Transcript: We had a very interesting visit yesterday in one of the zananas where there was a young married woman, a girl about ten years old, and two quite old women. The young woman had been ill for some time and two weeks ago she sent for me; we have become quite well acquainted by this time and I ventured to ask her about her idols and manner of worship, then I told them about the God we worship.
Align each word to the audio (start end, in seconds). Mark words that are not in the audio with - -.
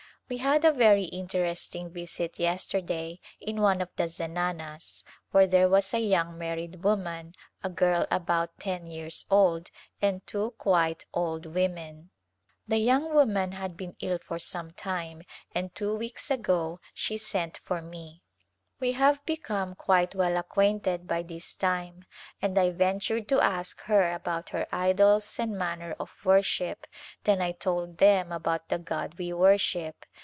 We 0.33 0.37
had 0.37 0.63
a 0.63 0.71
very 0.71 1.03
interesting 1.03 1.89
visit 1.89 2.39
yesterday 2.39 3.19
in 3.41 3.59
one 3.59 3.81
of 3.81 3.89
the 3.97 4.07
zananas 4.07 5.03
where 5.31 5.45
there 5.45 5.67
was 5.67 5.93
a 5.93 5.99
young 5.99 6.37
married 6.37 6.85
woman, 6.85 7.35
a 7.61 7.67
girl 7.69 8.07
about 8.09 8.57
ten 8.57 8.87
years 8.87 9.25
old, 9.29 9.71
and 10.01 10.25
two 10.25 10.51
quite 10.57 11.05
old 11.13 11.45
women. 11.47 12.11
The 12.65 12.77
young 12.77 13.13
woman 13.13 13.51
had 13.51 13.75
been 13.75 13.97
ill 13.99 14.19
for 14.19 14.39
some 14.39 14.71
time 14.71 15.23
and 15.53 15.75
two 15.75 15.93
weeks 15.97 16.31
ago 16.31 16.79
she 16.93 17.17
sent 17.17 17.57
for 17.57 17.81
me; 17.81 18.23
we 18.79 18.93
have 18.93 19.23
become 19.25 19.75
quite 19.75 20.15
well 20.15 20.37
acquainted 20.37 21.07
by 21.09 21.23
this 21.23 21.57
time 21.57 22.05
and 22.41 22.57
I 22.57 22.69
ventured 22.69 23.27
to 23.27 23.41
ask 23.41 23.81
her 23.81 24.13
about 24.13 24.49
her 24.51 24.65
idols 24.71 25.37
and 25.37 25.57
manner 25.57 25.93
of 25.99 26.09
worship, 26.23 26.87
then 27.25 27.41
I 27.41 27.51
told 27.51 27.97
them 27.97 28.31
about 28.31 28.69
the 28.69 28.79
God 28.79 29.15
we 29.19 29.33
worship. 29.33 30.05